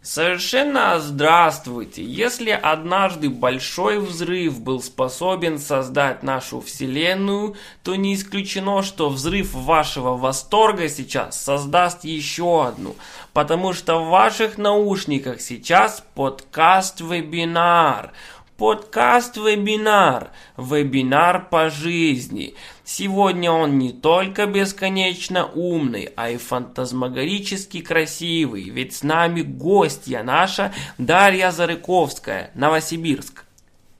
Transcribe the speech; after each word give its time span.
Совершенно 0.00 1.00
здравствуйте! 1.00 2.04
Если 2.04 2.50
однажды 2.50 3.28
большой 3.30 3.98
взрыв 3.98 4.60
был 4.60 4.80
способен 4.80 5.58
создать 5.58 6.22
нашу 6.22 6.60
Вселенную, 6.60 7.56
то 7.82 7.96
не 7.96 8.14
исключено, 8.14 8.84
что 8.84 9.08
взрыв 9.10 9.52
вашего 9.54 10.16
восторга 10.16 10.88
сейчас 10.88 11.42
создаст 11.42 12.04
еще 12.04 12.64
одну, 12.64 12.94
потому 13.32 13.72
что 13.72 13.98
в 13.98 14.08
ваших 14.08 14.56
наушниках 14.56 15.40
сейчас 15.40 16.04
подкаст-вебинар. 16.14 18.12
Подкаст-вебинар. 18.56 20.30
Вебинар 20.56 21.48
по 21.48 21.70
жизни. 21.70 22.54
Сегодня 22.90 23.50
он 23.50 23.76
не 23.76 23.92
только 23.92 24.46
бесконечно 24.46 25.44
умный, 25.44 26.08
а 26.16 26.30
и 26.30 26.38
фантазмагорически 26.38 27.82
красивый, 27.82 28.70
ведь 28.70 28.94
с 28.94 29.02
нами 29.02 29.42
гостья 29.42 30.22
наша 30.22 30.72
Дарья 30.96 31.50
Зарыковская, 31.50 32.50
Новосибирск. 32.54 33.44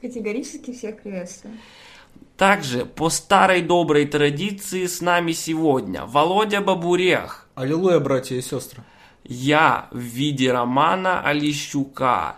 Категорически 0.01 0.73
всех 0.73 1.03
приветствую. 1.03 1.59
Также 2.39 2.87
по 2.87 3.11
старой 3.11 3.61
доброй 3.61 4.07
традиции 4.07 4.87
с 4.87 5.03
нами 5.03 5.33
сегодня 5.33 6.07
Володя 6.07 6.63
Бабурех. 6.63 7.47
Аллилуйя, 7.57 7.99
братья 7.99 8.37
и 8.37 8.41
сестры. 8.41 8.85
Я 9.23 9.89
в 9.91 9.99
виде 9.99 10.51
Романа 10.51 11.21
Олещука. 11.21 12.37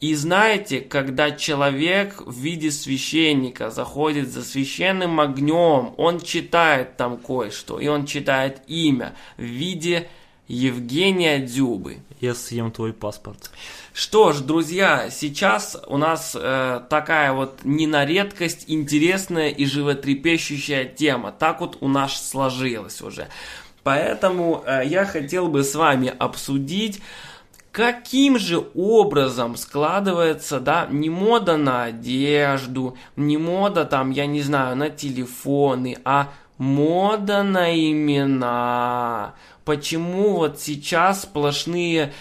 И 0.00 0.14
знаете, 0.14 0.80
когда 0.80 1.30
человек 1.30 2.22
в 2.26 2.38
виде 2.38 2.70
священника 2.70 3.70
заходит 3.70 4.30
за 4.30 4.44
священным 4.44 5.20
огнем, 5.20 5.94
он 5.96 6.20
читает 6.20 6.98
там 6.98 7.16
кое-что, 7.16 7.80
и 7.80 7.88
он 7.88 8.04
читает 8.04 8.60
имя 8.66 9.14
в 9.38 9.42
виде 9.42 10.08
Евгения 10.48 11.38
Дзюбы. 11.38 11.98
Я 12.20 12.34
съем 12.34 12.70
твой 12.70 12.92
паспорт. 12.92 13.50
Что 13.92 14.32
ж, 14.32 14.40
друзья, 14.40 15.08
сейчас 15.10 15.76
у 15.86 15.96
нас 15.96 16.36
э, 16.38 16.80
такая 16.88 17.32
вот 17.32 17.60
не 17.64 17.86
на 17.86 18.04
редкость 18.04 18.64
интересная 18.68 19.48
и 19.48 19.64
животрепещущая 19.64 20.84
тема. 20.84 21.32
Так 21.32 21.60
вот 21.60 21.78
у 21.80 21.88
нас 21.88 22.30
сложилось 22.30 23.00
уже. 23.00 23.28
Поэтому 23.82 24.62
э, 24.66 24.82
я 24.86 25.04
хотел 25.04 25.48
бы 25.48 25.64
с 25.64 25.74
вами 25.74 26.12
обсудить 26.18 27.00
каким 27.76 28.38
же 28.38 28.64
образом 28.74 29.54
складывается, 29.54 30.60
да, 30.60 30.88
не 30.90 31.10
мода 31.10 31.58
на 31.58 31.84
одежду, 31.84 32.96
не 33.16 33.36
мода 33.36 33.84
там, 33.84 34.12
я 34.12 34.24
не 34.24 34.40
знаю, 34.40 34.76
на 34.76 34.88
телефоны, 34.88 35.98
а 36.02 36.32
мода 36.56 37.42
на 37.42 37.76
имена. 37.76 39.34
Почему 39.66 40.36
вот 40.36 40.58
сейчас 40.58 41.24
сплошные 41.24 42.14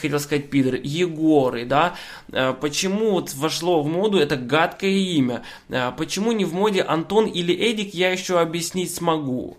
хотел 0.00 0.20
сказать 0.20 0.50
пидоры, 0.50 0.80
Егоры, 0.84 1.64
да, 1.64 1.96
э, 2.30 2.54
почему 2.60 3.10
вот 3.10 3.34
вошло 3.34 3.82
в 3.82 3.88
моду 3.88 4.18
это 4.18 4.36
гадкое 4.36 4.90
имя, 4.90 5.42
э, 5.68 5.90
почему 5.98 6.30
не 6.30 6.44
в 6.44 6.54
моде 6.54 6.82
Антон 6.82 7.26
или 7.26 7.52
Эдик, 7.52 7.92
я 7.92 8.12
еще 8.12 8.38
объяснить 8.38 8.94
смогу 8.94 9.56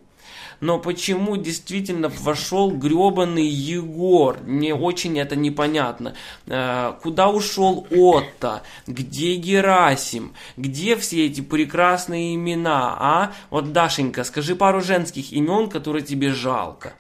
но 0.59 0.80
почему 0.80 1.38
действительно 1.38 2.09
вошел 2.09 2.72
гребаный 2.72 3.45
Егор? 3.45 4.38
Мне 4.45 4.73
очень 4.73 5.19
это 5.19 5.36
непонятно. 5.36 6.16
Э, 6.47 6.94
куда 7.02 7.30
ушел 7.30 7.88
Отто? 7.91 8.63
Где 8.88 9.35
Герасим? 9.35 10.33
Где 10.55 10.95
все 10.95 11.28
эти 11.28 11.41
прекрасные 11.41 12.35
имена, 12.35 12.95
а? 13.00 13.33
Вот, 13.50 13.72
Дашенька, 13.72 14.23
скажи 14.23 14.55
пару 14.55 14.81
женских 14.81 15.31
имен, 15.31 15.69
которые 15.69 16.03
тебе 16.03 16.31
жалко. 16.31 16.94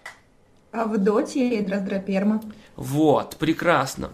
Авдотья 0.71 1.43
и 1.43 1.61
Дроздроперма. 1.61 2.41
Вот, 2.75 3.37
прекрасно 3.37 4.11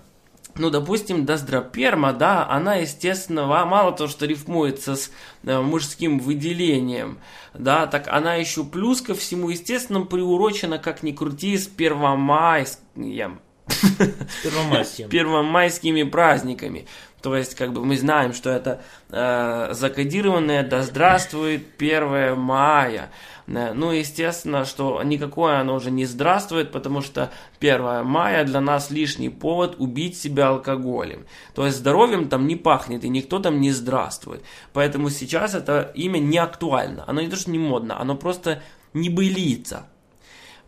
ну, 0.55 0.69
допустим, 0.69 1.25
Доздроперма, 1.25 2.13
да, 2.13 2.47
она, 2.47 2.75
естественно, 2.75 3.47
мало 3.47 3.91
того, 3.91 4.09
что 4.09 4.25
рифмуется 4.25 4.95
с 4.95 5.11
э, 5.43 5.59
мужским 5.59 6.19
выделением, 6.19 7.19
да, 7.53 7.87
так 7.87 8.07
она 8.07 8.35
еще 8.35 8.63
плюс 8.63 9.01
ко 9.01 9.15
всему, 9.15 9.49
естественно, 9.49 10.01
приурочена, 10.01 10.77
как 10.77 11.03
ни 11.03 11.11
крути, 11.11 11.57
с 11.57 11.67
первомайским, 11.67 13.39
первомайскими. 14.43 15.07
первомайскими 15.07 16.03
праздниками. 16.03 16.87
То 17.21 17.37
есть, 17.37 17.55
как 17.55 17.71
бы 17.71 17.85
мы 17.85 17.97
знаем, 17.97 18.33
что 18.33 18.49
это 18.49 18.81
э, 19.09 19.69
закодированное 19.71 20.61
«Да 20.61 20.83
здравствует 20.83 21.67
1 21.79 22.37
мая». 22.37 23.11
Э, 23.47 23.71
ну, 23.73 23.91
естественно, 23.91 24.65
что 24.65 25.01
никакое 25.03 25.59
оно 25.59 25.75
уже 25.75 25.89
не 25.89 26.05
здравствует, 26.05 26.73
потому 26.73 26.99
что 26.99 27.31
1 27.61 28.05
мая 28.05 28.43
для 28.43 28.59
нас 28.59 28.91
лишний 28.91 29.29
повод 29.29 29.75
убить 29.77 30.17
себя 30.19 30.49
алкоголем. 30.49 31.25
То 31.55 31.65
есть 31.65 31.77
здоровьем 31.77 32.27
там 32.27 32.45
не 32.45 32.57
пахнет, 32.57 33.05
и 33.05 33.09
никто 33.09 33.39
там 33.39 33.61
не 33.61 33.71
здравствует. 33.71 34.43
Поэтому 34.73 35.09
сейчас 35.09 35.55
это 35.55 35.93
имя 35.95 36.19
не 36.19 36.37
актуально. 36.37 37.05
Оно 37.07 37.21
не 37.21 37.29
то, 37.29 37.37
что 37.37 37.51
не 37.51 37.59
модно, 37.59 38.01
оно 38.01 38.15
просто 38.15 38.61
не 38.93 39.09
былица. 39.09 39.87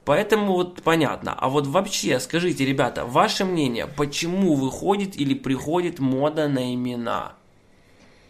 Поэтому 0.06 0.54
вот 0.54 0.84
понятно. 0.84 1.36
А 1.38 1.50
вот 1.50 1.66
вообще, 1.66 2.20
скажите, 2.20 2.64
ребята, 2.64 3.06
ваше 3.06 3.44
мнение, 3.44 3.88
почему 3.88 4.54
выходит 4.54 5.18
или 5.20 5.34
приходит 5.34 6.00
мода 6.00 6.48
на 6.48 6.74
имена? 6.74 7.34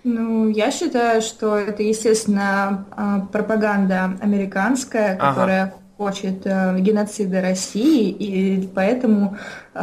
Ну, 0.06 0.50
я 0.50 0.72
считаю, 0.72 1.22
что 1.22 1.58
это, 1.58 1.84
естественно, 1.84 2.86
а, 2.92 3.22
пропаганда 3.32 4.18
американская, 4.22 5.18
которая 5.18 5.64
ага. 5.64 5.74
хочет 5.98 6.46
э, 6.46 6.80
геноцида 6.80 7.42
России, 7.42 8.12
и 8.12 8.68
поэтому 8.68 9.36
э, 9.74 9.80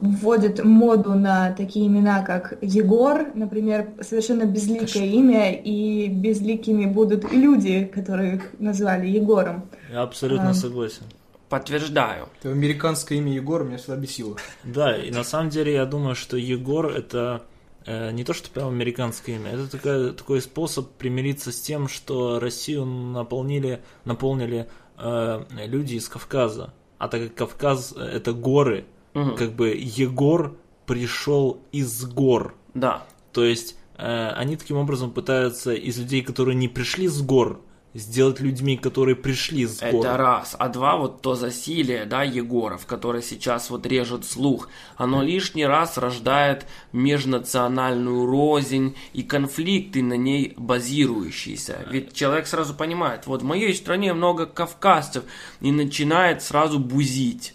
вводит 0.00 0.64
моду 0.64 1.14
на 1.14 1.50
такие 1.50 1.88
имена, 1.88 2.22
как 2.22 2.56
Егор, 2.62 3.26
например, 3.34 3.88
совершенно 4.00 4.44
безликое 4.44 5.06
имя, 5.06 5.52
и 5.52 6.06
безликими 6.06 6.86
будут 6.86 7.32
и 7.32 7.36
люди, 7.36 7.84
которых 7.84 8.52
назвали 8.60 9.08
Егором. 9.08 9.64
Я 9.90 10.02
абсолютно 10.02 10.50
а, 10.50 10.54
согласен. 10.54 11.02
Подтверждаю. 11.48 12.28
Это 12.40 12.50
американское 12.50 13.18
имя 13.18 13.32
Егор 13.32 13.64
меня 13.64 13.78
всегда 13.78 13.96
бесило. 13.96 14.36
Да, 14.64 14.96
и 14.96 15.10
на 15.10 15.24
самом 15.24 15.50
деле 15.50 15.74
я 15.74 15.86
думаю, 15.86 16.14
что 16.14 16.36
Егор 16.36 16.86
это 16.86 17.42
Э, 17.86 18.10
не 18.12 18.24
то 18.24 18.32
что 18.32 18.50
прям 18.50 18.68
американское 18.68 19.36
имя, 19.36 19.50
это 19.50 19.70
такая, 19.70 20.12
такой 20.12 20.40
способ 20.40 20.90
примириться 20.92 21.52
с 21.52 21.60
тем, 21.60 21.88
что 21.88 22.40
Россию 22.40 22.86
наполнили, 22.86 23.82
наполнили 24.04 24.68
э, 24.96 25.44
люди 25.66 25.96
из 25.96 26.08
Кавказа. 26.08 26.72
А 26.98 27.08
так 27.08 27.22
как 27.22 27.34
Кавказ 27.34 27.92
это 27.92 28.32
горы, 28.32 28.86
угу. 29.14 29.34
как 29.36 29.52
бы 29.52 29.68
Егор 29.76 30.56
пришел 30.86 31.60
из 31.72 32.04
гор. 32.06 32.54
Да. 32.72 33.04
То 33.32 33.44
есть 33.44 33.76
э, 33.98 34.28
они 34.30 34.56
таким 34.56 34.78
образом 34.78 35.10
пытаются 35.10 35.74
из 35.74 35.98
людей, 35.98 36.22
которые 36.22 36.54
не 36.54 36.68
пришли 36.68 37.06
с 37.06 37.20
гор, 37.20 37.60
сделать 37.94 38.40
людьми, 38.40 38.76
которые 38.76 39.16
пришли 39.16 39.66
с 39.66 39.80
гор. 39.80 40.06
Это 40.06 40.16
раз. 40.16 40.56
А 40.58 40.68
два, 40.68 40.96
вот 40.96 41.22
то 41.22 41.34
засилие, 41.34 42.04
да, 42.04 42.22
Егоров, 42.22 42.86
который 42.86 43.22
сейчас 43.22 43.70
вот 43.70 43.86
режет 43.86 44.24
слух, 44.24 44.68
оно 44.96 45.22
лишний 45.22 45.64
раз 45.64 45.96
рождает 45.96 46.66
межнациональную 46.92 48.26
рознь 48.26 48.96
и 49.12 49.22
конфликты 49.22 50.02
на 50.02 50.14
ней 50.14 50.54
базирующиеся. 50.56 51.86
Ведь 51.90 52.12
человек 52.12 52.46
сразу 52.46 52.74
понимает, 52.74 53.26
вот 53.26 53.42
в 53.42 53.44
моей 53.44 53.74
стране 53.74 54.12
много 54.12 54.46
кавказцев, 54.46 55.24
и 55.60 55.70
начинает 55.70 56.42
сразу 56.42 56.78
бузить. 56.78 57.54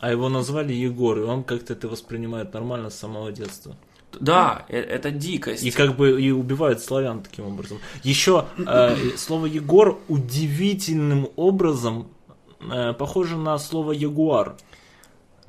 А 0.00 0.12
его 0.12 0.28
назвали 0.28 0.72
Егор, 0.72 1.18
и 1.18 1.22
он 1.22 1.42
как-то 1.42 1.72
это 1.72 1.88
воспринимает 1.88 2.52
нормально 2.54 2.90
с 2.90 2.98
самого 2.98 3.32
детства. 3.32 3.76
Да, 4.20 4.64
э, 4.68 4.78
это 4.78 5.10
дикость. 5.10 5.64
И 5.64 5.70
как 5.70 5.96
бы 5.96 6.20
и 6.20 6.30
убивают 6.30 6.80
славян 6.80 7.22
таким 7.22 7.46
образом. 7.46 7.78
Еще 8.02 8.46
э, 8.58 8.96
слово 9.16 9.46
Егор 9.46 9.98
удивительным 10.08 11.28
образом 11.36 12.08
э, 12.60 12.92
похоже 12.94 13.36
на 13.36 13.58
слово 13.58 13.92
ягуар. 13.92 14.56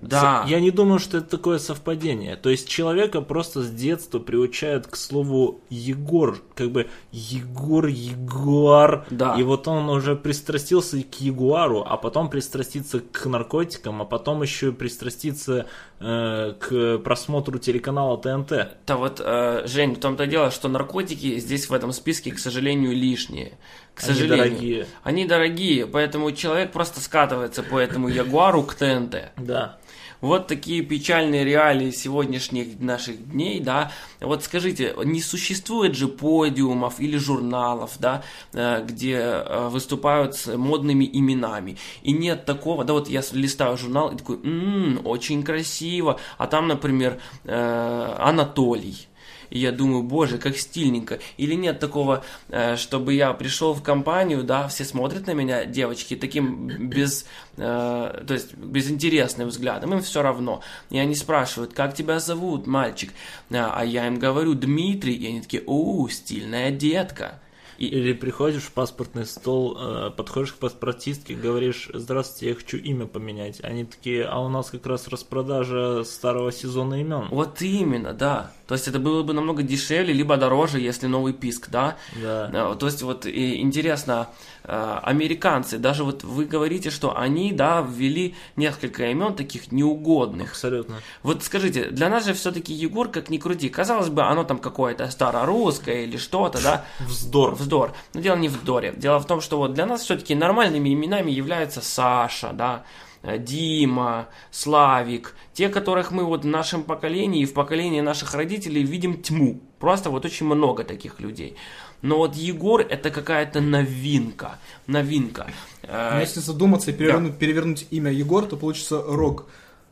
Да. 0.02 0.46
Я 0.48 0.60
не 0.60 0.72
думаю, 0.72 1.00
что 1.00 1.18
это 1.18 1.30
такое 1.30 1.60
совпадение. 1.60 2.35
То 2.35 2.50
есть 2.50 2.68
человека 2.68 3.22
просто 3.22 3.62
с 3.62 3.70
детства 3.70 4.20
приучают 4.20 4.88
к 4.88 4.96
слову 4.96 5.62
Егор, 5.70 6.41
как 6.56 6.72
бы 6.72 6.88
Егор, 7.12 7.85
Ягуар. 7.85 9.06
Да. 9.09 9.35
И 9.38 9.44
вот 9.44 9.68
он 9.68 9.90
уже 9.90 10.16
пристрастился 10.16 11.02
к 11.03 11.20
Ягуару, 11.20 11.85
а 11.88 11.97
потом 11.97 12.29
пристраститься 12.29 13.00
к 13.00 13.26
наркотикам, 13.26 14.02
а 14.02 14.06
потом 14.06 14.41
еще 14.41 14.70
и 14.70 14.72
пристраститься 14.72 15.68
э, 16.00 16.53
к 16.59 16.97
просмотру 17.00 17.59
телеканала 17.59 18.18
ТНТ. 18.18 18.78
Да 18.85 18.97
вот, 18.97 19.22
э, 19.23 19.64
Жень, 19.68 19.96
в 19.96 20.00
том-то 20.00 20.28
дело, 20.28 20.52
что 20.52 20.70
наркотики 20.70 21.40
здесь 21.40 21.70
в 21.70 21.73
этом 21.73 21.91
списке, 21.91 22.32
к 22.32 22.40
сожалению, 22.40 22.96
лишние. 22.96 23.58
К 23.99 24.01
сожалению. 24.01 24.43
Они 24.43 24.49
дорогие. 24.49 24.87
Они 25.03 25.25
дорогие, 25.25 25.85
поэтому 25.85 26.31
человек 26.31 26.72
просто 26.72 27.01
скатывается 27.01 27.63
по 27.63 27.78
этому 27.78 28.07
Ягуару 28.07 28.63
к 28.63 28.73
ТНТ. 28.73 29.34
Да. 29.35 29.78
Вот 30.22 30.47
такие 30.47 30.81
печальные 30.81 31.43
реалии 31.43 31.91
сегодняшних 31.91 32.79
наших 32.79 33.31
дней, 33.31 33.59
да. 33.59 33.91
Вот 34.22 34.43
скажите, 34.43 34.93
не 35.03 35.22
существует 35.22 35.96
же 35.96 36.07
подиумов 36.07 36.99
или 36.99 37.17
журналов, 37.17 37.91
да, 37.99 38.23
э, 38.53 38.85
где 38.85 39.16
э, 39.16 39.67
выступают 39.69 40.35
с 40.35 40.55
модными 40.55 41.09
именами. 41.11 41.78
И 42.01 42.13
нет 42.13 42.46
такого, 42.46 42.85
да, 42.85 42.93
вот 42.93 43.09
я 43.09 43.22
листаю 43.34 43.78
журнал 43.78 44.11
и 44.11 44.17
такой, 44.17 44.37
м-м, 44.37 45.05
очень 45.05 45.43
красиво, 45.43 46.19
а 46.37 46.47
там, 46.47 46.69
например, 46.69 47.19
э, 47.43 48.16
Анатолий 48.17 49.09
и 49.49 49.59
я 49.59 49.72
думаю, 49.72 50.03
боже, 50.03 50.37
как 50.37 50.57
стильненько. 50.57 51.19
Или 51.37 51.55
нет 51.55 51.79
такого, 51.79 52.23
э, 52.49 52.75
чтобы 52.75 53.13
я 53.13 53.34
пришел 53.34 53.73
в 53.73 53.84
компанию, 53.84 54.43
да, 54.43 54.67
все 54.67 54.85
смотрят 54.85 55.28
на 55.28 55.31
меня, 55.31 55.66
девочки, 55.66 56.16
таким 56.16 56.67
без, 56.90 57.25
э, 57.57 58.23
то 58.28 58.34
есть 58.34 58.53
безинтересным 58.55 59.49
взглядом, 59.49 59.93
им 59.93 60.01
все 60.01 60.22
равно. 60.22 60.61
И 60.90 60.97
они 60.97 61.16
спрашивают, 61.16 61.73
как 61.73 61.96
тебя 61.96 62.19
зовут, 62.19 62.67
мальчик? 62.67 63.11
А 63.49 63.84
я 63.84 64.07
им 64.07 64.19
говорю, 64.19 64.53
Дмитрий, 64.53 65.13
и 65.13 65.28
они 65.28 65.41
такие, 65.41 65.63
о, 65.66 66.07
стильная 66.09 66.72
детка. 66.72 67.40
И... 67.79 67.85
Или 67.85 68.14
приходишь 68.14 68.64
в 68.64 68.72
паспортный 68.72 69.26
стол, 69.26 69.78
э, 69.79 70.11
подходишь 70.16 70.53
к 70.53 70.58
паспортистке, 70.58 71.34
говоришь, 71.34 71.90
здравствуйте, 71.93 72.49
я 72.49 72.55
хочу 72.55 72.78
имя 72.78 73.05
поменять. 73.05 73.64
Они 73.64 73.85
такие, 73.85 74.26
а 74.26 74.40
у 74.40 74.49
нас 74.49 74.70
как 74.70 74.85
раз 74.85 75.08
распродажа 75.08 76.03
старого 76.03 76.52
сезона 76.52 77.02
имен. 77.02 77.28
Вот 77.31 77.61
именно, 77.61 78.14
да. 78.14 78.52
То 78.67 78.76
есть 78.76 78.87
это 78.87 78.99
было 78.99 79.23
бы 79.23 79.34
намного 79.34 79.64
дешевле, 79.64 80.14
либо 80.14 80.37
дороже, 80.37 80.79
если 80.79 81.08
новый 81.08 81.34
писк, 81.34 81.70
да? 81.70 81.97
Да. 82.22 82.52
Э, 82.53 82.76
то 82.78 82.85
есть 82.85 83.02
вот 83.02 83.26
и 83.26 83.61
интересно, 83.61 84.28
э, 84.66 84.99
американцы, 85.03 85.78
даже 85.78 86.03
вот 86.03 86.23
вы 86.23 86.46
говорите, 86.46 86.90
что 86.90 87.17
они, 87.17 87.53
да, 87.53 87.82
ввели 87.82 88.35
несколько 88.58 89.09
имен 89.09 89.35
таких 89.35 89.72
неугодных. 89.72 90.52
Абсолютно. 90.52 90.97
Вот 91.23 91.43
скажите, 91.43 91.90
для 91.90 92.09
нас 92.09 92.25
же 92.25 92.34
все-таки 92.34 92.73
Егор, 92.73 93.08
как 93.08 93.29
ни 93.29 93.37
крути, 93.37 93.70
казалось 93.70 94.09
бы, 94.09 94.23
оно 94.23 94.43
там 94.43 94.59
какое-то 94.59 95.09
старорусское 95.09 96.03
или 96.03 96.17
что-то, 96.17 96.61
да? 96.61 96.85
Вздор. 96.99 97.55
Вздор. 97.55 97.69
Но 98.14 98.22
дело 98.22 98.38
не 98.38 98.50
в 98.50 98.54
вздоре. 98.54 98.94
Дело 98.96 99.20
в 99.20 99.28
том, 99.28 99.42
что 99.42 99.58
вот 99.58 99.74
для 99.74 99.86
нас 99.86 100.02
все-таки 100.02 100.36
нормальными 100.36 100.94
именами 100.94 101.32
являются 101.32 101.82
Саша, 101.82 102.52
да, 102.54 102.84
Э, 103.22 103.38
Дима, 103.38 104.30
Славик, 104.52 105.36
те, 105.54 105.70
которых 105.70 106.12
мы 106.12 106.24
вот 106.24 106.44
в 106.44 106.48
нашем 106.48 106.84
поколении 106.84 107.42
и 107.42 107.46
в 107.46 107.54
поколении 107.54 108.02
наших 108.02 108.34
родителей 108.34 108.84
видим 108.84 109.22
тьму. 109.22 109.62
Просто 109.80 110.10
вот 110.10 110.26
очень 110.26 110.46
много 110.46 110.84
таких 110.84 111.20
людей. 111.20 111.56
Но 112.02 112.18
вот 112.18 112.36
Егор 112.36 112.80
это 112.80 113.10
какая-то 113.10 113.60
новинка. 113.60 114.58
Новинка. 114.88 115.48
Э, 115.84 116.14
Но 116.14 116.22
если 116.22 116.40
задуматься 116.40 116.92
и 116.92 116.94
перевернуть, 116.94 117.34
да. 117.34 117.38
перевернуть 117.38 117.88
имя 117.92 118.12
Егор, 118.12 118.46
то 118.46 118.56
получится 118.56 119.02
Рог. 119.06 119.48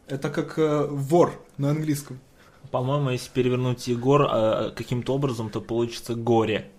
Это 0.07 0.29
как 0.29 0.57
э, 0.57 0.87
вор 0.89 1.33
на 1.57 1.71
английском. 1.71 2.19
По-моему, 2.71 3.09
если 3.09 3.29
перевернуть 3.31 3.87
Егор 3.87 4.21
э, 4.21 4.71
каким-то 4.71 5.13
образом, 5.13 5.49
то 5.49 5.59
получится 5.59 6.15
горе. 6.15 6.71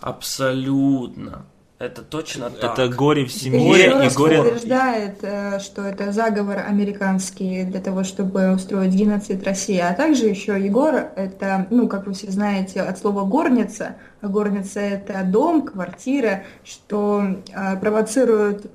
Абсолютно. 0.00 1.46
Это 1.80 2.02
точно 2.02 2.50
так. 2.50 2.78
Это 2.78 2.94
горе 2.94 3.24
в 3.24 3.32
семье 3.32 4.02
и, 4.02 4.06
и 4.06 4.14
горе... 4.14 4.40
утверждает, 4.42 5.20
э, 5.22 5.58
что 5.60 5.80
это 5.80 6.12
заговор 6.12 6.58
американский 6.58 7.64
для 7.64 7.80
того, 7.80 8.04
чтобы 8.04 8.52
устроить 8.52 8.92
геноцид 8.92 9.42
России. 9.44 9.78
А 9.78 9.94
также 9.94 10.26
еще 10.26 10.62
Егор, 10.62 10.94
это, 10.94 11.66
ну, 11.70 11.88
как 11.88 12.06
вы 12.06 12.12
все 12.12 12.30
знаете, 12.30 12.82
от 12.82 12.98
слова 12.98 13.24
горница. 13.24 13.96
А 14.20 14.28
горница 14.28 14.78
это 14.78 15.22
дом, 15.24 15.62
квартира, 15.62 16.44
что 16.64 17.24
э, 17.50 17.76
провоцирует 17.78 18.70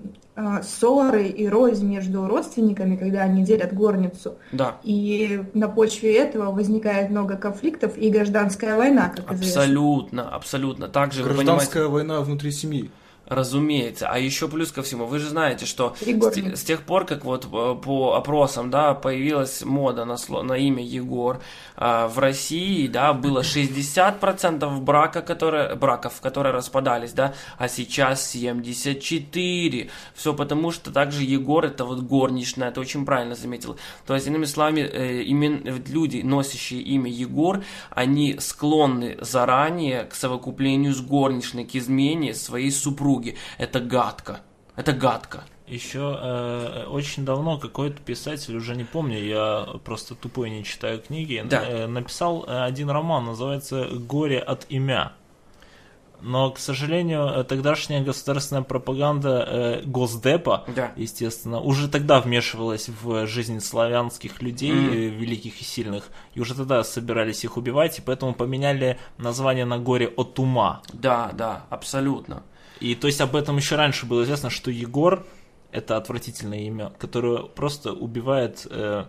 ссоры 0.64 1.28
и 1.28 1.48
рознь 1.48 1.88
между 1.88 2.28
родственниками, 2.28 2.96
когда 2.96 3.22
они 3.22 3.44
делят 3.44 3.74
горницу. 3.74 4.38
Да. 4.52 4.78
И 4.84 5.42
на 5.54 5.70
почве 5.70 6.18
этого 6.18 6.52
возникает 6.52 7.10
много 7.10 7.38
конфликтов 7.38 7.98
и 7.98 8.10
гражданская 8.10 8.76
война, 8.76 9.10
как 9.10 9.32
абсолютно, 9.32 9.42
известно. 9.42 9.62
Абсолютно, 9.62 10.30
абсолютно. 10.30 10.88
Также 10.88 11.24
гражданская 11.24 11.88
война 11.88 12.22
внутри 12.22 12.52
семьи. 12.52 12.92
Разумеется. 13.27 14.07
А 14.07 14.19
еще 14.19 14.48
плюс 14.48 14.72
ко 14.72 14.83
всему, 14.83 15.06
вы 15.06 15.18
же 15.18 15.30
знаете, 15.30 15.66
что 15.66 15.95
с, 16.00 16.60
с 16.60 16.63
тех 16.63 16.83
пор, 16.83 17.06
как 17.06 17.25
вот 17.25 17.45
э, 17.45 17.75
по 17.83 18.13
опросам, 18.13 18.69
да, 18.69 18.94
появилась 18.94 19.63
мода 19.63 20.06
на, 20.06 20.18
сло, 20.18 20.44
на 20.44 20.54
имя 20.54 20.83
Егор, 20.83 21.42
э, 21.75 22.07
в 22.07 22.19
России, 22.19 22.86
да, 22.88 23.13
было 23.13 23.42
60% 23.42 24.80
брака, 24.80 25.24
которые, 25.24 25.74
браков, 25.74 26.22
которые 26.22 26.54
распадались, 26.54 27.13
да, 27.13 27.33
а 27.57 27.68
сейчас 27.68 28.30
74. 28.30 29.89
Все 30.13 30.33
потому, 30.36 30.69
что 30.69 30.92
также 30.92 31.24
Егор, 31.24 31.66
это 31.66 31.83
вот 31.83 32.01
горничная, 32.01 32.69
это 32.69 32.80
очень 32.80 33.06
правильно 33.07 33.33
заметил. 33.33 33.77
То 34.06 34.13
есть, 34.13 34.27
иными 34.27 34.45
словами, 34.45 34.81
э, 34.81 35.24
люди, 35.24 36.22
носящие 36.22 36.81
имя 36.81 37.10
Егор, 37.10 37.63
они 37.89 38.38
склонны 38.39 39.18
заранее 39.19 40.04
к 40.04 40.13
совокуплению 40.13 40.94
с 40.94 41.01
горничной, 41.01 41.66
к 41.66 41.75
измене 41.75 42.36
своей 42.36 42.69
супруги 42.69 43.14
супруги. 43.15 43.35
Это 43.57 43.79
гадко. 43.79 44.41
Это 44.75 44.94
гадко. 44.94 45.44
Еще 45.67 46.19
э, 46.21 46.85
очень 46.89 47.25
давно 47.25 47.57
какой-то 47.57 48.00
писатель, 48.01 48.56
уже 48.56 48.75
не 48.75 48.83
помню, 48.83 49.17
я 49.17 49.67
просто 49.83 50.13
тупой 50.13 50.51
не 50.51 50.63
читаю 50.63 51.01
книги, 51.01 51.44
да. 51.44 51.63
э, 51.67 51.88
написал 51.88 52.45
э, 52.47 52.65
один 52.65 52.89
роман, 52.89 53.25
называется 53.25 53.88
«Горе 53.91 54.39
от 54.39 54.67
имя». 54.69 55.13
Но, 56.21 56.51
к 56.51 56.59
сожалению, 56.59 57.25
э, 57.25 57.44
тогдашняя 57.45 58.03
государственная 58.03 58.62
пропаганда 58.62 59.47
э, 59.47 59.81
Госдепа, 59.85 60.65
да. 60.75 60.91
естественно, 60.95 61.59
уже 61.59 61.89
тогда 61.89 62.19
вмешивалась 62.19 62.89
в 63.01 63.25
жизнь 63.25 63.59
славянских 63.59 64.44
людей, 64.44 64.71
mm. 64.71 65.09
великих 65.17 65.62
и 65.62 65.63
сильных, 65.63 66.09
и 66.35 66.41
уже 66.41 66.53
тогда 66.53 66.83
собирались 66.83 67.44
их 67.44 67.57
убивать, 67.57 67.97
и 67.97 68.01
поэтому 68.01 68.35
поменяли 68.35 69.00
название 69.17 69.65
на 69.65 69.79
горе 69.79 70.07
от 70.07 70.38
ума. 70.38 70.83
Да, 70.94 71.31
да, 71.33 71.65
абсолютно. 71.71 72.44
И 72.86 72.94
то 72.94 73.08
есть 73.08 73.20
об 73.20 73.36
этом 73.36 73.58
еще 73.58 73.78
раньше 73.78 74.06
было 74.06 74.24
известно, 74.26 74.52
что 74.52 74.70
Егор 74.70 75.26
это 75.72 75.98
отвратительное 75.98 76.60
имя, 76.60 76.94
которое 77.00 77.42
просто 77.42 77.94
убивает 77.94 78.68
э, 78.70 79.06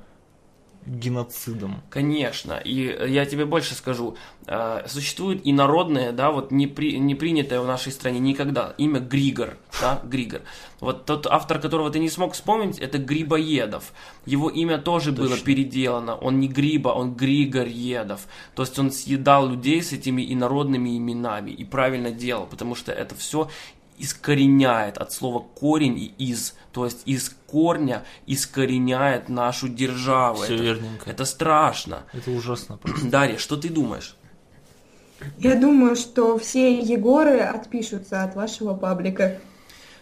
геноцидом. 0.87 1.83
Конечно, 1.91 2.55
и 2.55 2.97
я 3.09 3.27
тебе 3.27 3.45
больше 3.45 3.75
скажу, 3.75 4.17
э, 4.47 4.85
существует 4.87 5.45
и 5.45 5.53
народное, 5.53 6.13
да, 6.13 6.31
вот 6.31 6.51
не, 6.51 6.67
при, 6.67 6.99
не 6.99 7.15
принятое 7.15 7.61
в 7.61 7.67
нашей 7.67 7.93
стране 7.93 8.21
никогда, 8.21 8.75
имя 8.79 9.01
Григор, 9.01 9.57
да, 9.81 10.01
Григор. 10.05 10.43
Вот 10.81 11.07
тот 11.07 11.27
автор, 11.27 11.59
которого 11.59 11.91
ты 11.91 11.99
не 11.99 12.11
смог 12.11 12.35
вспомнить, 12.35 12.79
это 12.79 12.99
Грибоедов. 12.99 13.93
Его 14.27 14.51
имя 14.51 14.79
тоже 14.79 15.11
Точно. 15.11 15.25
было 15.25 15.39
переделано, 15.39 16.15
он 16.17 16.39
не 16.39 16.49
Гриба, 16.49 16.91
он 16.91 17.15
Григорьедов. 17.15 18.27
То 18.55 18.63
есть 18.63 18.79
он 18.79 18.91
съедал 18.91 19.49
людей 19.49 19.83
с 19.83 19.93
этими 19.93 20.33
инородными 20.33 20.97
именами 20.97 21.51
и 21.51 21.65
правильно 21.65 22.11
делал, 22.11 22.47
потому 22.47 22.75
что 22.75 22.93
это 22.93 23.15
все 23.15 23.49
искореняет 23.99 24.99
от 24.99 25.13
слова 25.13 25.45
корень 25.55 25.99
и 25.99 26.15
из, 26.19 26.55
то 26.73 26.85
есть 26.85 27.03
из 27.07 27.35
корня 27.47 28.05
искореняет 28.27 29.29
нашу 29.29 29.69
державу. 29.69 30.43
Все 30.43 30.55
это, 30.55 30.63
верненько. 30.63 31.11
Это 31.11 31.25
страшно. 31.25 32.05
Это 32.13 32.31
ужасно 32.31 32.77
просто. 32.77 33.07
Дарья, 33.11 33.39
что 33.39 33.57
ты 33.57 33.69
думаешь? 33.69 34.17
Я 35.39 35.55
думаю, 35.55 35.97
что 35.97 36.39
все 36.39 36.79
Егоры 36.79 37.41
отпишутся 37.41 38.23
от 38.23 38.35
вашего 38.35 38.75
паблика. 38.75 39.41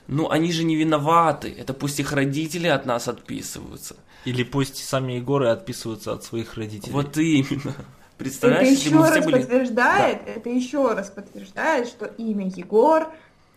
Ну, 0.07 0.29
они 0.29 0.53
же 0.53 0.65
не 0.65 0.77
виноваты. 0.77 1.55
Это 1.57 1.73
пусть 1.73 2.01
их 2.01 2.13
родители 2.13 2.67
от 2.67 2.85
нас 2.85 3.09
отписываются. 3.09 3.97
Или 4.25 4.43
пусть 4.43 4.85
сами 4.85 5.15
Егоры 5.15 5.49
отписываются 5.49 6.13
от 6.13 6.25
своих 6.25 6.55
родителей. 6.55 6.93
Вот 6.93 7.17
именно. 7.17 7.75
Представляешь, 8.19 8.79
это 8.79 8.89
еще 8.89 8.97
раз 8.97 9.25
были... 9.25 9.39
подтверждает, 9.39 10.25
да. 10.25 10.33
это 10.33 10.49
еще 10.49 10.93
раз 10.93 11.11
подтверждает, 11.11 11.89
что 11.89 12.07
имя 12.07 12.47
Егор 12.47 13.13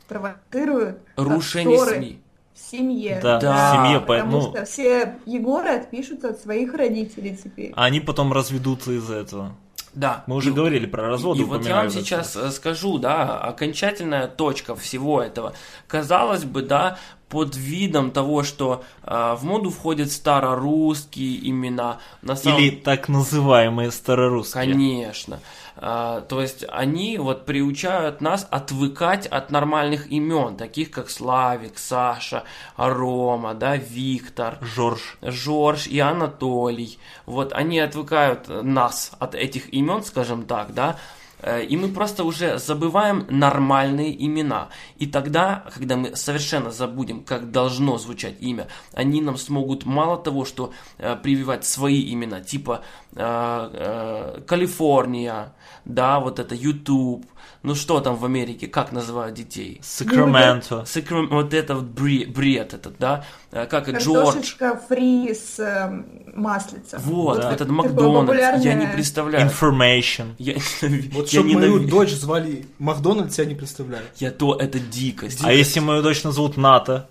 провоцируют 0.08 1.00
рушение 1.16 1.86
СМИ. 1.86 2.22
В 2.54 2.60
семье. 2.60 3.20
Да, 3.22 3.40
да. 3.40 3.72
в 3.72 3.76
семье. 3.76 4.00
Потому 4.02 4.38
ну... 4.38 4.42
что 4.42 4.66
все 4.66 5.16
Егоры 5.26 5.70
отпишутся 5.70 6.30
от 6.30 6.40
своих 6.40 6.74
родителей 6.74 7.38
теперь. 7.42 7.72
А 7.76 7.86
они 7.86 8.00
потом 8.00 8.34
разведутся 8.34 8.94
из-за 8.94 9.16
этого. 9.16 9.56
Да. 9.94 10.24
Мы 10.28 10.36
уже 10.36 10.50
и, 10.52 10.54
говорили 10.54 10.86
про 10.86 11.08
разводы. 11.08 11.42
И 11.42 11.44
вот 11.44 11.66
я 11.66 11.78
вам 11.78 11.90
сейчас 11.90 12.36
это. 12.36 12.52
скажу, 12.52 13.00
да, 13.00 13.40
окончательная 13.40 14.28
точка 14.28 14.76
всего 14.76 15.22
этого. 15.22 15.54
Казалось 15.88 16.44
бы, 16.44 16.62
да, 16.62 17.00
под 17.30 17.56
видом 17.56 18.12
того, 18.12 18.44
что 18.44 18.84
э, 19.04 19.36
в 19.38 19.44
моду 19.44 19.70
входят 19.70 20.12
старорусские 20.12 21.50
имена. 21.50 21.98
На 22.22 22.36
самом... 22.36 22.60
Или 22.60 22.70
так 22.70 23.10
называемые 23.10 23.92
старорусские. 23.92 24.64
Конечно. 24.64 25.40
А, 25.80 26.22
то 26.22 26.42
есть 26.42 26.66
они 26.70 27.18
вот 27.18 27.46
приучают 27.46 28.20
нас 28.20 28.48
отвыкать 28.50 29.28
от 29.28 29.52
нормальных 29.52 30.12
имен, 30.12 30.58
таких 30.58 30.90
как 30.90 31.10
Славик, 31.10 31.78
Саша, 31.78 32.44
Рома, 32.78 33.54
да, 33.54 33.78
Виктор, 33.78 34.58
Жорж, 34.62 35.18
Жорж 35.22 35.88
и 35.88 36.00
Анатолий. 36.00 36.98
Вот 37.26 37.54
они 37.54 37.80
отвыкают 37.80 38.48
нас 38.48 39.12
от 39.20 39.36
этих 39.36 39.72
имен, 39.72 40.04
скажем 40.04 40.46
так, 40.46 40.74
да, 40.74 40.98
и 41.44 41.77
мы 41.77 41.89
просто 41.89 42.24
уже 42.24 42.58
забываем 42.58 43.25
нормальные 43.29 44.25
имена. 44.25 44.70
И 44.98 45.06
тогда, 45.06 45.65
когда 45.74 45.96
мы 45.96 46.15
совершенно 46.15 46.72
забудем, 46.72 47.24
как 47.24 47.51
должно 47.51 47.98
звучать 47.98 48.36
имя, 48.39 48.67
они 48.94 49.22
нам 49.22 49.38
смогут 49.38 49.86
мало 49.86 50.17
того, 50.17 50.46
что 50.46 50.72
э, 50.98 51.15
прививать 51.15 51.65
свои 51.65 52.13
имена, 52.13 52.41
типа 52.41 52.82
э, 53.15 53.20
э, 53.20 54.41
Калифорния, 54.48 55.53
да, 55.86 56.20
вот 56.20 56.39
это 56.39 56.56
YouTube, 56.56 57.25
ну 57.68 57.76
что 57.76 58.00
там 58.00 58.16
в 58.16 58.24
Америке, 58.24 58.68
как 58.68 58.94
называют 58.94 59.36
детей? 59.36 59.82
Сакраменто. 59.84 60.86
Сакрам... 60.86 61.28
Вот 61.28 61.54
это 61.54 61.76
вот 61.76 61.84
бред, 61.84 62.32
бред 62.32 62.74
этот, 62.74 62.98
да? 62.98 63.26
Э, 63.52 63.66
как 63.66 63.90
и 63.90 63.92
Джордж. 63.92 64.26
Картошечка 64.26 64.82
фри 64.88 65.34
с 65.34 65.60
э, 65.60 66.04
маслицем. 66.34 67.02
Вот, 67.04 67.42
да. 67.42 67.52
этот 67.52 67.68
Макдональдс, 67.68 68.28
популярное... 68.28 68.64
я 68.64 68.74
не 68.74 68.88
представляю. 68.88 69.50
Information. 69.50 70.34
Я, 70.38 70.54
вот 71.12 71.28
я 71.28 71.42
чтобы 71.42 71.54
мою 71.54 71.80
дочь 71.88 72.12
звали 72.12 72.66
Макдональдс, 72.80 73.38
я 73.38 73.44
не 73.44 73.56
представляю. 73.56 74.06
Я 74.16 74.32
то, 74.32 74.56
это 74.56 74.80
дикость. 74.80 75.42
А 75.44 75.52
если 75.52 75.82
мою 75.82 76.02
дочь 76.02 76.24
назовут 76.24 76.56
НАТО? 76.56 77.10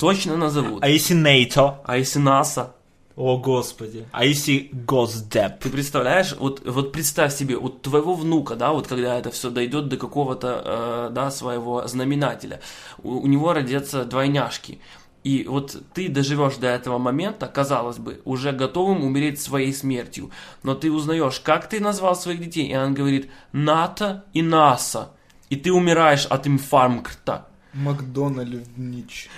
Точно 0.00 0.36
назовут. 0.36 0.82
А 0.82 0.88
если 0.88 1.14
НАТО? 1.14 1.78
А 1.84 1.96
если 1.96 2.18
НАСА? 2.18 2.72
О, 3.16 3.36
Господи. 3.38 4.06
А 4.12 4.24
если 4.24 4.70
Госдеп? 4.72 5.58
Ты 5.60 5.68
представляешь, 5.68 6.34
вот, 6.38 6.62
вот 6.64 6.92
представь 6.92 7.34
себе, 7.34 7.58
вот 7.58 7.82
твоего 7.82 8.14
внука, 8.14 8.56
да, 8.56 8.72
вот 8.72 8.86
когда 8.86 9.18
это 9.18 9.30
все 9.30 9.50
дойдет 9.50 9.88
до 9.88 9.96
какого-то, 9.96 11.08
э, 11.10 11.14
да, 11.14 11.30
своего 11.30 11.86
знаменателя, 11.86 12.60
у, 13.02 13.20
у 13.20 13.26
него 13.26 13.52
родятся 13.52 14.04
двойняшки. 14.04 14.80
И 15.24 15.44
вот 15.48 15.76
ты 15.94 16.08
доживешь 16.08 16.56
до 16.56 16.66
этого 16.66 16.98
момента, 16.98 17.46
казалось 17.46 17.98
бы, 17.98 18.20
уже 18.24 18.52
готовым 18.52 19.04
умереть 19.04 19.40
своей 19.40 19.72
смертью. 19.72 20.30
Но 20.62 20.74
ты 20.74 20.90
узнаешь, 20.90 21.38
как 21.38 21.68
ты 21.68 21.80
назвал 21.80 22.16
своих 22.16 22.40
детей, 22.40 22.68
и 22.68 22.76
он 22.76 22.94
говорит 22.94 23.30
НАТО 23.52 24.24
и 24.32 24.42
НАСА. 24.42 25.10
И 25.48 25.56
ты 25.56 25.70
умираешь 25.70 26.26
от 26.26 26.46
инфаркта. 26.46 27.46
Макдональдович. 27.74 29.28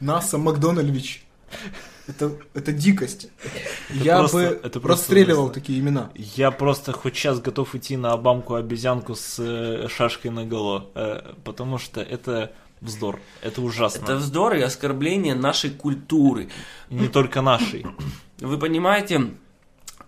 НАСА 0.00 0.38
Макдональдович. 0.38 1.24
Это, 2.08 2.32
это 2.54 2.72
дикость. 2.72 3.28
Это 3.90 4.04
я 4.04 4.18
просто, 4.18 4.36
бы 4.36 4.60
это 4.64 4.80
расстреливал 4.80 5.44
просто, 5.44 5.60
такие 5.60 5.78
имена. 5.78 6.10
Я 6.14 6.50
просто 6.50 6.92
хоть 6.92 7.14
сейчас 7.14 7.40
готов 7.40 7.74
идти 7.74 7.96
на 7.96 8.12
обамку 8.12 8.54
обезьянку 8.54 9.14
с 9.14 9.38
э, 9.38 9.86
шашкой 9.88 10.30
на 10.32 10.44
голо, 10.44 10.90
э, 10.94 11.34
потому 11.44 11.78
что 11.78 12.00
это 12.00 12.52
вздор, 12.80 13.20
это 13.42 13.60
ужасно. 13.62 14.02
Это 14.02 14.16
вздор 14.16 14.54
и 14.54 14.60
оскорбление 14.60 15.34
нашей 15.34 15.70
культуры. 15.70 16.48
Не 16.88 17.08
только 17.08 17.42
нашей. 17.42 17.86
Вы 18.40 18.58
понимаете, 18.58 19.34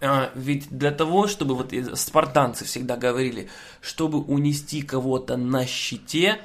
э, 0.01 0.31
ведь 0.35 0.69
для 0.71 0.91
того, 0.91 1.29
чтобы 1.29 1.55
вот 1.55 1.73
спартанцы 1.95 2.65
всегда 2.65 2.97
говорили, 2.97 3.49
чтобы 3.81 4.19
унести 4.19 4.83
кого-то 4.83 5.37
на 5.37 5.67
щите, 5.67 6.41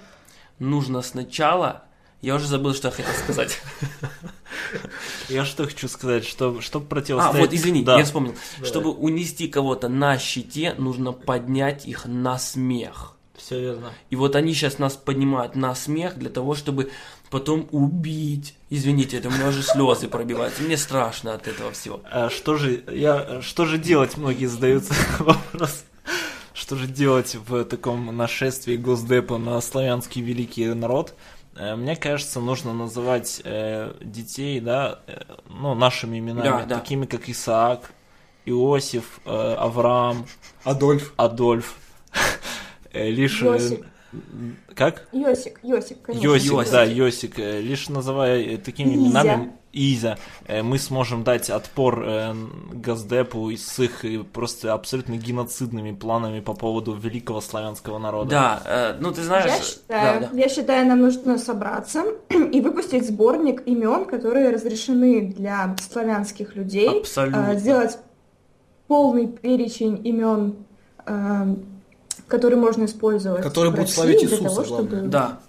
нужно 0.60 1.02
сначала 1.02 1.88
я 2.22 2.36
уже 2.36 2.48
забыл, 2.48 2.74
что 2.74 2.88
я 2.88 2.94
хотел 2.94 3.14
сказать. 3.14 3.62
Я 5.30 5.46
что 5.46 5.66
хочу 5.66 5.88
сказать, 5.88 6.26
что 6.26 6.62
чтобы 6.62 6.86
противостоять... 6.86 7.36
А, 7.36 7.40
вот, 7.40 7.54
извини, 7.54 7.84
да. 7.84 7.98
я 7.98 8.06
вспомнил. 8.06 8.36
Давай. 8.58 8.70
Чтобы 8.70 8.92
унести 8.92 9.48
кого-то 9.48 9.90
на 9.90 10.18
щите, 10.18 10.76
нужно 10.78 11.12
поднять 11.12 11.86
их 11.86 12.06
на 12.06 12.38
смех. 12.38 13.14
Все 13.38 13.60
верно. 13.60 13.94
И 14.10 14.16
вот 14.16 14.36
они 14.36 14.54
сейчас 14.54 14.80
нас 14.80 14.96
поднимают 14.96 15.56
на 15.56 15.76
смех 15.76 16.18
для 16.18 16.30
того, 16.30 16.56
чтобы 16.56 16.90
потом 17.30 17.68
убить. 17.72 18.56
Извините, 18.70 19.18
это 19.18 19.30
у 19.30 19.32
меня 19.32 19.50
уже 19.50 19.62
слезы 19.62 20.08
пробиваются. 20.08 20.64
Мне 20.64 20.76
страшно 20.76 21.34
от 21.34 21.48
этого 21.48 21.72
всего. 21.72 22.02
А 22.12 22.30
что 22.30 22.58
же, 22.58 22.84
я, 22.92 23.42
что 23.42 23.66
же 23.66 23.78
делать, 23.78 24.18
многие 24.18 24.48
задаются 24.48 24.94
вопрос. 25.20 25.84
Что 26.54 26.76
же 26.76 26.88
делать 26.88 27.36
в 27.36 27.64
таком 27.66 28.18
нашествии 28.18 28.76
Госдепа 28.76 29.38
на 29.38 29.62
славянский 29.62 30.22
великий 30.24 30.66
народ? 30.74 31.14
Э, 31.58 31.76
мне 31.76 31.96
кажется, 31.96 32.40
нужно 32.40 32.74
называть 32.74 33.42
э, 33.44 33.94
детей, 34.02 34.60
да, 34.60 35.00
э, 35.08 35.22
ну, 35.50 35.74
нашими 35.74 36.20
именами, 36.20 36.66
да, 36.68 36.80
такими 36.80 37.06
да. 37.06 37.18
как 37.18 37.30
Исаак, 37.30 37.92
Иосиф, 38.46 39.20
э, 39.26 39.56
Авраам, 39.58 40.28
Адольф, 40.64 41.14
Адольф, 41.18 41.76
э, 42.94 43.10
лишь... 43.10 43.42
Иосиф. 43.42 43.86
Как? 44.74 45.08
Йосик, 45.12 45.60
Йосик, 45.64 46.02
конечно. 46.02 46.26
Йосик, 46.26 46.52
Йосик. 46.52 46.72
да, 46.72 46.84
Йосик. 46.84 47.38
Лишь 47.38 47.90
называя 47.90 48.58
такими 48.58 48.96
Изя. 48.96 48.96
именами, 48.96 49.52
Изя, 49.78 50.18
э, 50.48 50.64
мы 50.64 50.80
сможем 50.80 51.24
дать 51.24 51.50
отпор 51.50 52.04
э, 52.04 52.34
Газдепу 52.74 53.52
с 53.52 53.80
их 53.80 54.04
э, 54.04 54.24
просто 54.24 54.74
абсолютно 54.74 55.18
геноцидными 55.18 55.94
планами 55.94 56.40
по 56.40 56.54
поводу 56.54 56.94
великого 56.94 57.42
славянского 57.42 58.00
народа. 58.00 58.30
Да, 58.30 58.96
ну 59.00 59.12
ты 59.12 59.24
знаешь... 59.24 59.52
Я 59.52 59.62
считаю, 59.62 60.22
да, 60.22 60.30
да. 60.32 60.38
я 60.38 60.50
считаю, 60.50 60.88
нам 60.88 61.02
нужно 61.02 61.38
собраться 61.38 62.04
и 62.30 62.62
выпустить 62.62 63.08
сборник 63.08 63.68
имен, 63.68 64.06
которые 64.06 64.50
разрешены 64.50 65.28
для 65.28 65.76
славянских 65.92 66.56
людей. 66.56 67.00
Абсолютно. 67.02 67.56
Сделать 67.56 68.00
полный 68.88 69.28
перечень 69.28 70.02
имен, 70.08 70.56
которые 72.28 72.60
можно 72.60 72.86
использовать 72.86 73.44
Которые 73.44 73.72
будут 73.72 73.90
славить 73.90 74.24
Иисуса, 74.24 74.44
того, 74.44 74.64
чтобы... 74.64 75.02
Да. 75.04 75.40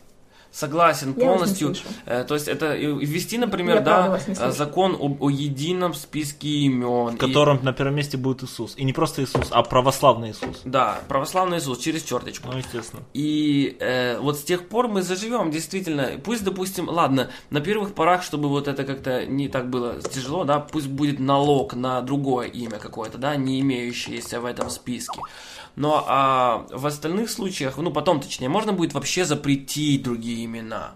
Согласен 0.50 1.14
я 1.16 1.26
полностью. 1.26 1.74
Э, 2.06 2.24
то 2.24 2.34
есть 2.34 2.48
это 2.48 2.74
ввести, 2.74 3.38
например, 3.38 3.76
я 3.76 3.80
да, 3.82 4.20
э, 4.26 4.50
закон 4.50 4.96
об, 4.98 5.22
о 5.22 5.30
едином 5.30 5.94
списке 5.94 6.48
имен. 6.48 7.16
В 7.16 7.18
котором 7.18 7.58
и... 7.58 7.64
на 7.64 7.72
первом 7.72 7.94
месте 7.94 8.16
будет 8.16 8.42
Иисус. 8.42 8.74
И 8.76 8.84
не 8.84 8.92
просто 8.92 9.22
Иисус, 9.22 9.48
а 9.50 9.62
православный 9.62 10.30
Иисус. 10.30 10.62
Да, 10.64 11.00
православный 11.06 11.58
Иисус 11.58 11.78
через 11.78 12.02
черточку. 12.02 12.48
Ну, 12.50 12.58
естественно. 12.58 13.02
И 13.12 13.76
э, 13.78 14.18
вот 14.18 14.38
с 14.38 14.42
тех 14.42 14.68
пор 14.68 14.88
мы 14.88 15.02
заживем, 15.02 15.50
действительно. 15.50 16.12
Пусть, 16.24 16.44
допустим, 16.44 16.88
ладно, 16.88 17.30
на 17.50 17.60
первых 17.60 17.94
порах, 17.94 18.22
чтобы 18.22 18.48
вот 18.48 18.68
это 18.68 18.84
как-то 18.84 19.26
не 19.26 19.48
так 19.48 19.68
было 19.68 20.00
тяжело, 20.00 20.44
да, 20.44 20.60
пусть 20.60 20.88
будет 20.88 21.20
налог 21.20 21.74
на 21.74 22.00
другое 22.00 22.48
имя 22.48 22.78
какое-то, 22.78 23.18
да, 23.18 23.36
не 23.36 23.60
имеющееся 23.60 24.40
в 24.40 24.46
этом 24.46 24.70
списке. 24.70 25.20
Но 25.76 26.04
а 26.06 26.66
в 26.70 26.86
остальных 26.86 27.30
случаях, 27.30 27.76
ну 27.78 27.90
потом 27.90 28.20
точнее, 28.20 28.48
можно 28.48 28.72
будет 28.72 28.94
вообще 28.94 29.24
запретить 29.24 30.02
другие 30.02 30.44
имена. 30.44 30.94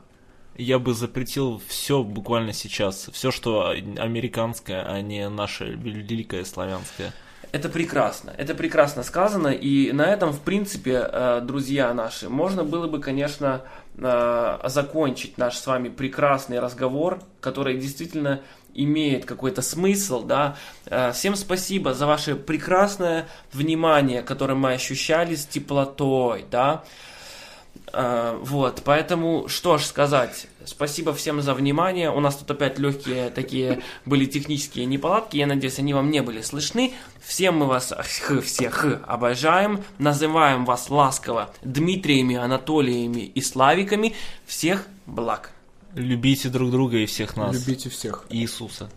Я 0.56 0.78
бы 0.78 0.92
запретил 0.92 1.62
все 1.66 2.02
буквально 2.02 2.52
сейчас. 2.52 3.08
Все, 3.12 3.30
что 3.30 3.70
американское, 3.70 4.84
а 4.84 5.00
не 5.00 5.28
наше 5.28 5.64
великое 5.64 6.44
славянское. 6.44 7.12
Это 7.52 7.68
прекрасно, 7.68 8.32
это 8.38 8.54
прекрасно 8.54 9.02
сказано, 9.02 9.48
и 9.48 9.92
на 9.92 10.06
этом, 10.06 10.32
в 10.32 10.40
принципе, 10.40 11.06
э, 11.06 11.40
друзья 11.42 11.92
наши, 11.92 12.30
можно 12.30 12.64
было 12.64 12.86
бы, 12.86 12.98
конечно, 12.98 13.60
э, 13.98 14.58
закончить 14.64 15.36
наш 15.36 15.58
с 15.58 15.66
вами 15.66 15.90
прекрасный 15.90 16.60
разговор, 16.60 17.20
который 17.42 17.76
действительно 17.76 18.40
имеет 18.74 19.24
какой-то 19.24 19.62
смысл, 19.62 20.22
да. 20.22 20.56
Э, 20.86 21.12
всем 21.12 21.36
спасибо 21.36 21.94
за 21.94 22.06
ваше 22.06 22.36
прекрасное 22.36 23.28
внимание, 23.52 24.22
которое 24.22 24.54
мы 24.54 24.72
ощущали 24.72 25.34
с 25.34 25.46
теплотой, 25.46 26.44
да. 26.50 26.84
Э, 27.92 28.38
вот, 28.42 28.82
поэтому, 28.84 29.48
что 29.48 29.78
ж 29.78 29.84
сказать, 29.84 30.46
спасибо 30.64 31.12
всем 31.12 31.42
за 31.42 31.54
внимание. 31.54 32.10
У 32.10 32.20
нас 32.20 32.36
тут 32.36 32.50
опять 32.50 32.78
легкие 32.78 33.30
такие 33.30 33.82
были 34.06 34.24
технические 34.26 34.86
неполадки. 34.86 35.36
Я 35.36 35.46
надеюсь, 35.46 35.78
они 35.78 35.94
вам 35.94 36.10
не 36.10 36.22
были 36.22 36.40
слышны. 36.40 36.94
Всем 37.22 37.58
мы 37.58 37.66
вас 37.66 37.92
всех 38.42 38.84
обожаем. 39.06 39.84
Называем 39.98 40.64
вас 40.64 40.90
ласково 40.90 41.50
Дмитриями, 41.62 42.36
Анатолиями 42.36 43.20
и 43.20 43.40
Славиками. 43.40 44.14
Всех 44.46 44.86
благ. 45.06 45.52
Любите 45.94 46.48
друг 46.48 46.70
друга 46.70 46.98
и 46.98 47.06
всех 47.06 47.36
нас. 47.36 47.54
Любите 47.54 47.90
всех. 47.90 48.26
Иисуса. 48.30 48.88